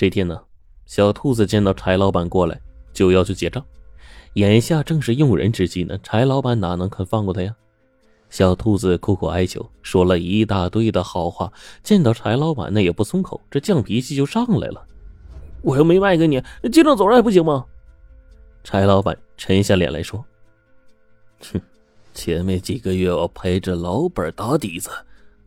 [0.00, 0.40] 这天呢，
[0.86, 2.58] 小兔子见到柴老板过来，
[2.90, 3.62] 就要去结账。
[4.32, 7.54] 眼下正是用人之际呢，柴老板哪能肯放过他呀？
[8.30, 11.52] 小兔子苦苦哀求，说了一大堆的好话，
[11.82, 14.82] 见到柴老板那也不松口，这犟脾气就上来了。
[15.60, 16.42] 我又没卖给你，
[16.72, 17.66] 结账走人还不行吗？
[18.64, 20.24] 柴老板沉下脸来说
[21.52, 21.60] ：“哼，
[22.14, 24.88] 前面几个月我陪着老板打底子，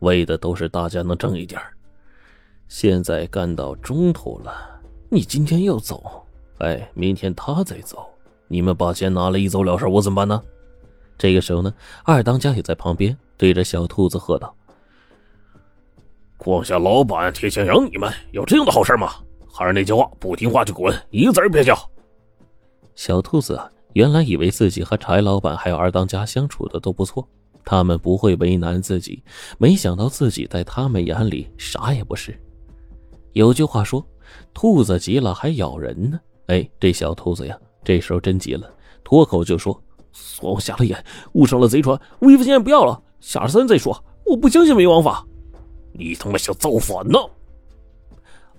[0.01, 1.59] 为的都是大家能挣一点
[2.75, 6.25] 现在干到中途了，你今天要走，
[6.57, 8.03] 哎，明天他再走，
[8.47, 10.41] 你们把钱拿了一走了事，我怎么办呢？
[11.15, 11.71] 这个时候呢，
[12.03, 14.55] 二当家也在旁边对着小兔子喝道
[16.35, 19.13] ：“光下老板贴钱养你们，有这样的好事吗？
[19.47, 21.77] 还是那句话，不听话就滚，一个字别叫。”
[22.97, 27.29] 小兔子啊，原来以为自己和柴老板还有二当家相处的都不错，
[27.63, 29.23] 他们不会为难自己，
[29.59, 32.35] 没想到自己在他们眼里啥也不是。
[33.33, 34.05] 有句话说
[34.53, 38.69] ：“兔子急了还咬人呢。”哎，这小兔子呀，这时候真急了，
[39.03, 44.03] 脱口就说：“算我瞎了眼，误上了贼船，威风先不要了，下山再说。
[44.25, 45.25] 我不相信没王法。”
[45.95, 47.19] 你他妈想造反呢！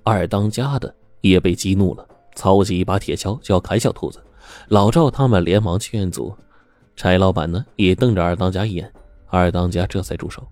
[0.02, 4.22] 二当家的也被激怒了，操起一把铁锹就要砍小兔子。
[4.68, 6.34] 老赵他们连忙劝阻，
[6.94, 8.92] 柴老板呢也瞪着二当家一眼，
[9.26, 10.46] 二当家这才住手。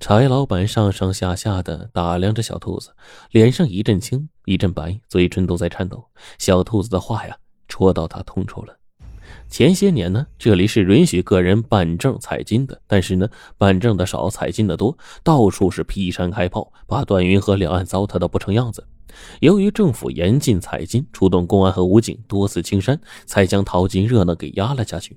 [0.00, 2.90] 柴老板上上下下的打量着小兔子，
[3.30, 6.04] 脸上一阵青一阵白，嘴唇都在颤抖。
[6.38, 7.36] 小兔子的话呀，
[7.68, 8.76] 戳到他痛处了。
[9.48, 18.86] 前些年呢，这里是允许个人办证采金的，但是呢，办证的少，采金的多，到处是劈山开炮，把段云河两岸糟蹋的不成样子。
[19.40, 25.16] 由于政府严禁采金，出动公安和武警多次清山，才将淘金热闹给压了下去。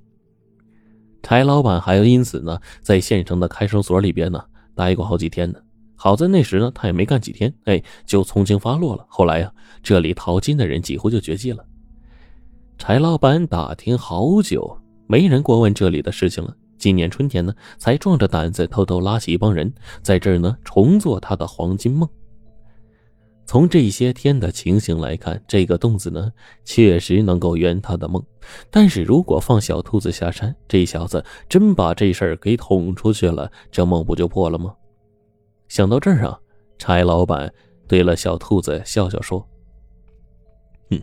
[1.22, 1.78] 柴老板。
[1.78, 4.42] 还因此呢，在县城的看守所里边呢。
[4.78, 5.58] 待过好几天呢，
[5.96, 9.04] 好在那时呢，他也没干几天，哎，就从轻发落了。
[9.08, 11.64] 后来呀，这里淘金的人几乎就绝迹了。
[12.78, 16.54] 柴老板打听好久，没人过问这里的事情了。
[16.78, 22.08] 今年春天呢，才壮着胆子偷偷拉起一帮人，在这儿呢重做他的黄金梦。
[23.48, 26.30] 从这些天的情形来看，这个洞子呢，
[26.66, 28.22] 确实能够圆他的梦。
[28.70, 34.74] 但是如果放小兔子下山，这小子真把这事儿给捅出去了，这梦不就破了吗？
[35.66, 36.38] 想到这儿啊，
[36.76, 37.50] 柴老板
[37.86, 39.42] 对了小兔子笑笑说
[40.90, 41.00] ：“哼，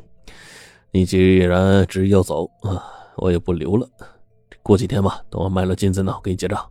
[0.92, 2.86] 你既然执意要走啊，
[3.18, 3.90] 我也不留了。
[4.62, 6.64] 过几天吧，等我卖了金子呢，我给你结账。”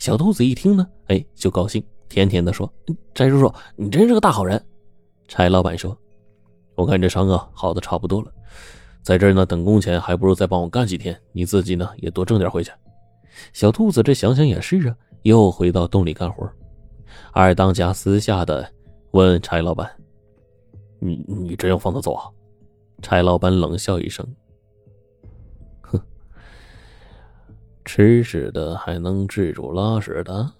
[0.00, 2.72] 小兔子一听呢，哎，就高兴，甜甜的说
[3.14, 4.58] ：“柴叔叔，你真是个大好人。”
[5.28, 5.96] 柴老板说
[6.74, 8.32] ：“我看这伤啊，好的差不多了。”
[9.02, 12.72] 在这儿呢，等工钱还不如再帮我干几天，你自己呢也多挣点回去。
[13.52, 16.50] 小兔子这想想也是啊，又回到洞里干活。
[17.32, 18.68] 二当家私下的
[19.12, 19.88] 问柴老板
[20.98, 22.24] ：“你你真要放他走啊？”
[23.00, 24.26] 柴老板冷笑一声
[25.82, 26.00] ：“哼，
[27.84, 30.50] 吃屎的还能治住拉屎的？”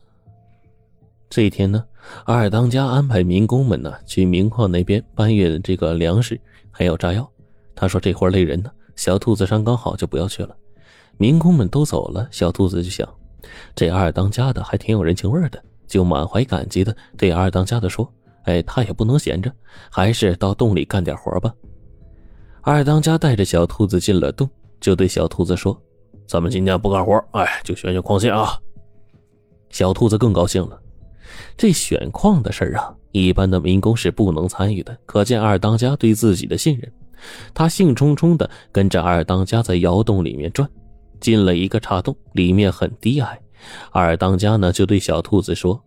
[1.30, 1.84] 这一天呢，
[2.24, 6.40] 二当家安排民工们呢去明矿那边搬运这个粮食，
[6.70, 7.28] 还有炸药。
[7.74, 10.56] 他说：“这活累人呢，小兔子伤刚好，就不要去了。”
[11.18, 13.08] 民工们都走了，小兔子就想
[13.76, 18.06] ：“这二当家的还挺有人情味的。”就满怀感激的对二当家的说
[18.44, 19.50] ：“哎，他也不能闲着，
[19.90, 21.50] 还是到洞里干点活吧。”
[22.60, 24.48] 二当家带着小兔子进了洞，
[24.80, 25.80] 就对小兔子说
[26.28, 28.58] ：“咱们今天不干活，哎，就选选矿线啊。”
[29.70, 30.78] 小兔子更高兴了。
[31.56, 36.92] 这选矿的事儿啊，一般的民工是不能参与的，可见二当家对自己的信任。
[37.52, 40.68] 他兴冲冲的跟着二当家在窑洞里面转，
[41.20, 43.40] 进了一个岔洞，里面很低矮。
[43.90, 45.82] 二当家呢就对小兔子说：“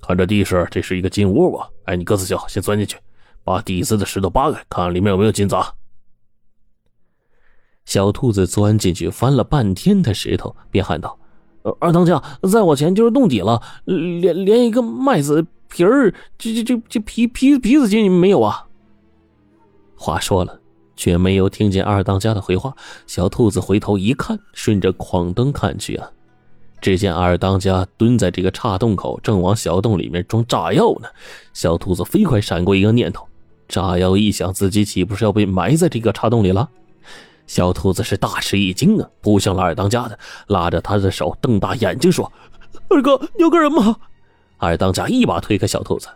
[0.00, 1.68] 看这地势，这是一个金窝吧？
[1.86, 2.96] 哎，你个子小，先钻进去，
[3.42, 5.56] 把底子的石头扒开，看里面有没有金子。”
[7.84, 11.18] 小兔子钻进去，翻了半天的石头，便喊道
[11.80, 18.66] ：“二当家，在我前就是洞底了，连连一个麦子皮儿，这这这这皮皮皮子筋没有啊？”
[19.96, 20.60] 话说了，
[20.94, 22.74] 却没有听见二当家的回话。
[23.06, 26.10] 小兔子回头一看，顺着矿灯看去啊，
[26.82, 31.08] 只见二当家蹲在这个岔洞口，正往小洞里面装炸药呢。
[31.54, 33.26] 小兔子飞快闪过一个念头：
[33.66, 36.68] 炸药一响，自己岂不是要被埋在这个岔洞里了？
[37.46, 42.32] 小兔子是大吃一惊啊，扑向了二当家的，拉着他的手，瞪大眼睛说
[42.88, 43.96] ：“二哥，你要干什么？”
[44.56, 46.08] 二当家一把推开小兔子：“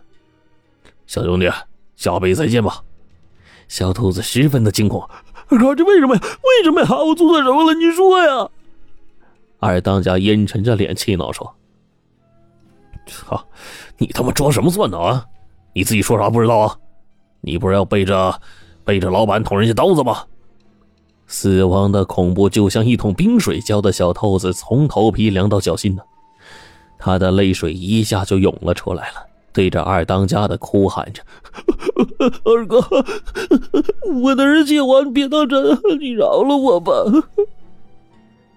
[1.05, 1.49] 小兄弟，
[1.95, 2.83] 下辈子再见吧。”
[3.69, 5.07] 小兔子十分的惊恐，
[5.49, 6.21] 二哥，这为什么呀？
[6.21, 6.87] 为什么呀？
[6.89, 7.73] 我做错什么了？
[7.75, 8.49] 你说呀！
[9.59, 11.55] 二当家阴沉着脸气恼说
[13.05, 13.45] ：“操，
[13.99, 15.25] 你他妈装什么蒜呢啊？
[15.73, 16.75] 你自己说啥不知道啊？
[17.41, 18.41] 你不是要背着
[18.83, 20.25] 背着老板捅人家刀子吗？
[21.41, 26.01] 死亡的恐怖就像一桶冰水浇的小兔子从头皮凉到脚心呢，
[26.97, 31.23] 他的泪水一下就涌了出来了，对着二当家的哭喊着
[32.43, 32.83] ：“二哥，
[34.21, 36.91] 我的儿气话，你别当真，你饶了我吧！”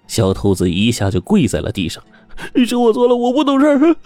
[0.09, 2.03] 小兔子一下就跪在了地上。
[2.67, 3.97] 是我错了，我不懂事儿，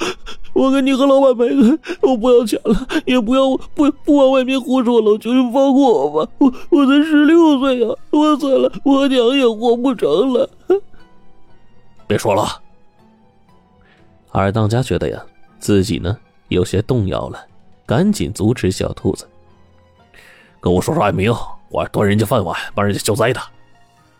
[0.52, 10.48] 我跟你和老板赔罪，我不要钱了，也不要不不往外面胡说了，求求放过我吧，我我才十六岁呀，我错了，我娘也活不成了。
[12.06, 12.62] 别说了，
[14.30, 15.22] 二当家觉得呀，
[15.58, 16.16] 自己呢
[16.48, 17.38] 有些动摇了，
[17.84, 19.26] 赶紧阻止小兔子，
[20.60, 21.36] 跟我说说爱没有，
[21.68, 23.40] 我端人家饭碗，帮人家消灾的。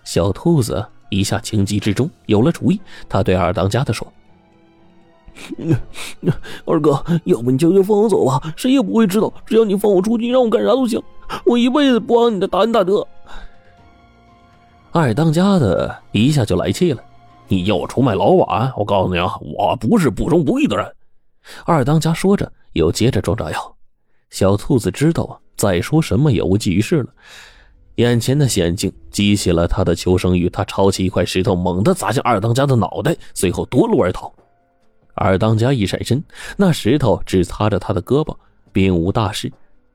[0.04, 0.84] 小兔子。
[1.08, 4.06] 一下情急之中有了主意，他对二当家的说
[6.64, 9.32] ：“二哥，要不你就就放我走吧，谁也不会知道。
[9.44, 11.02] 只要你放我出去，让我干啥都行，
[11.44, 13.06] 我一辈子不忘你的大恩大德。”
[14.92, 17.02] 二当家的一下就来气了
[17.48, 18.72] ：“你要我出卖老板？
[18.76, 20.90] 我告诉你啊，我不是不忠不义的人。”
[21.64, 23.76] 二当家说着，又接着装炸药。
[24.30, 27.08] 小兔子知道啊，再说什么也无济于事了。
[27.96, 34.32] 眼前的险境激起了他的求生欲，他抄起一块石头，猛地砸向二当家的脑袋，随后夺路而逃。
[35.14, 36.22] 二当家一闪身，
[36.58, 38.36] 那石头只擦着他的胳膊，
[38.70, 39.50] 并无大事。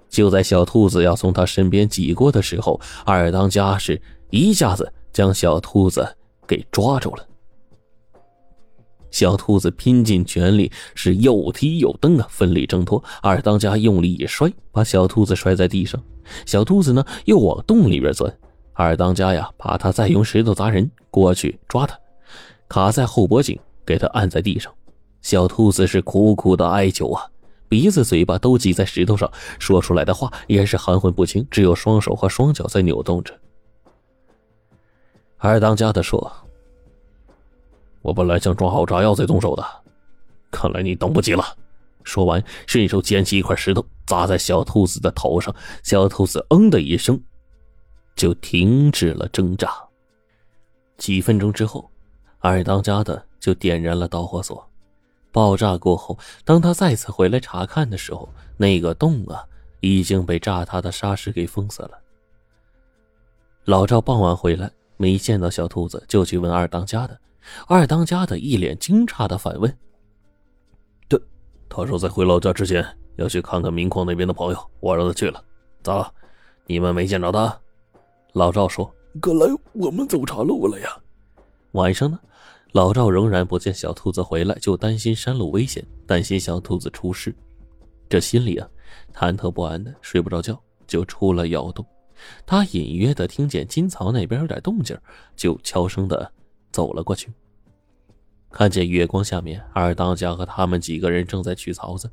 [0.10, 4.02] 就在小兔子要从他身边挤过的时候，二当家是
[4.32, 6.06] 一下子将小兔子
[6.48, 7.28] 给抓住了。
[9.12, 13.02] 小兔子拼尽全力，是又踢又蹬啊，奋力挣脱。
[13.22, 16.02] 二当家用力一摔，把小兔子摔在地上。
[16.46, 18.32] 小兔子呢，又往洞里边钻。
[18.74, 21.98] 二当家呀，怕他再用石头砸人，过去抓他，
[22.68, 24.74] 卡在后脖颈，给他按在地上。
[25.22, 27.26] 小兔子是苦苦的哀求啊，
[27.70, 33.34] 鼻子、嘴巴都挤在石头上，说出来的话也是含混不清，只有双手和双脚在扭动着。
[35.38, 36.32] 二当家的说。
[38.04, 39.64] 我本来想装好炸药再动手的，
[40.50, 41.46] 看来你等不及了。
[42.04, 47.22] 说完，顺手捡起一块石头砸在小兔子的头上，小兔子“嗯”的一声，
[48.16, 49.72] 就停止了挣扎。
[50.98, 51.90] 几分钟之后，
[52.40, 54.68] 二当家的就点燃了导火索。
[55.32, 58.28] 爆炸过后，当他再次回来查看的时候，
[58.58, 59.44] 那个洞啊
[59.80, 61.92] 已经被炸塌的沙石给封死了。
[63.66, 67.18] 老赵傍晚回来，没见到小兔子，就去问二当家的。
[67.68, 69.78] 二当家的一脸惊诧的反问：“，
[71.74, 72.86] 他说在回老家之前
[73.16, 75.42] 要去看看明矿那边的朋友，我让他去了。
[75.82, 76.14] 咋了？
[76.66, 77.58] 你们没见着他？”
[78.34, 80.90] 老赵说：“看来我们走岔路了呀。”
[81.72, 82.20] 晚上呢，
[82.74, 87.34] 老赵仍然不见小兔子回来，就担心山路危险，担心小兔子出事，
[88.10, 88.68] 这心里啊
[89.14, 91.86] 忐忑不安的，睡不着觉，就出了窑洞。
[92.46, 94.98] 他隐约的听见金槽那边有点动静，
[95.38, 96.30] 就悄声的。
[96.74, 97.30] 走了过去，
[98.52, 102.12] 看见月光下面，二当家和他们几个人正在取槽子。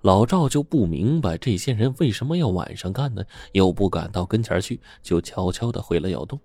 [0.00, 3.22] 老赵就不明白这些人为什么要晚上干呢？
[3.52, 6.38] 又不敢到跟前去，就悄悄的回了窑洞。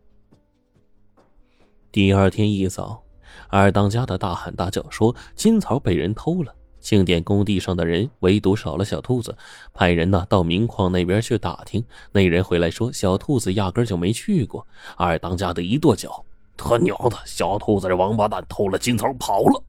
[1.92, 3.04] 第二天一早，
[3.50, 9.36] 二当家的大喊大叫说：“金槽被人偷了！”庆典工地上的人唯独少了小兔子，
[9.74, 11.84] 派人呢到明矿那边去打听。
[12.12, 14.66] 那人回来说，小兔子压根就没去过。
[14.96, 16.24] 二当家的一跺脚。
[16.58, 19.64] 他娘的，小兔子王八蛋偷了金条跑了！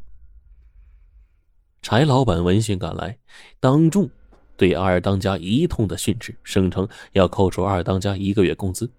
[1.82, 3.16] 柴老板闻讯赶来，
[3.60, 4.10] 当众
[4.56, 8.90] 对二当家一通的训斥，声称要扣除二当家一个月工资。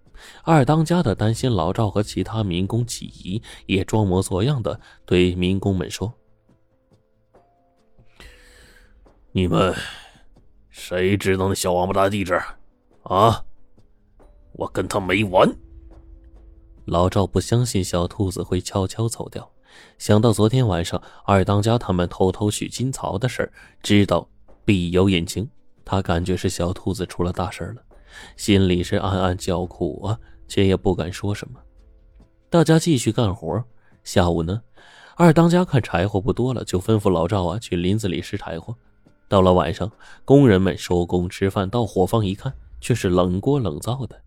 [0.44, 6.12] 二当家的担心老赵和其他民工起疑，也装模作样的对民工们说
[9.32, 9.74] ：“你们
[10.68, 12.34] 谁知道那小王八蛋的地址？
[13.02, 13.44] 啊，
[14.52, 15.50] 我跟他没完！”
[16.90, 19.48] 老赵不相信小兔子会悄悄走掉，
[19.96, 23.48] 想到昨天晚上二当家他们偷偷取金槽的事
[23.80, 24.28] 知道
[24.64, 25.48] 必有隐情，
[25.84, 27.82] 他感觉是小兔子出了大事了，
[28.36, 30.18] 心里是暗暗叫苦啊，
[30.48, 31.60] 却也不敢说什么。
[32.50, 33.62] 大家继续干活。
[34.02, 34.60] 下午呢，
[35.14, 38.74] 二当家看柴火不多了，就吩咐老赵啊去林子里拾柴火。
[39.28, 39.88] 到了晚上，
[40.24, 44.20] 工人们收工吃饭，到火房一看，却是冷锅冷灶的。